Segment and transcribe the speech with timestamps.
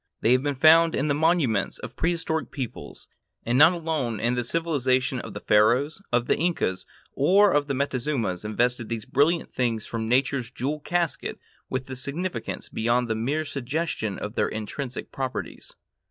[0.21, 3.07] They have been found in the monuments of prehistoric peoples,
[3.45, 8.43] and not alone the civilization of the Pharaohs, of the Incas, or of the Montezumas
[8.43, 11.37] invested these brilliant things from Nature's jewel casket
[11.69, 15.75] with a significance beyond the mere suggestion of their intrinsic properties.